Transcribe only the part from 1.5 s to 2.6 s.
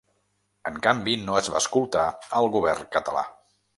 va escoltar el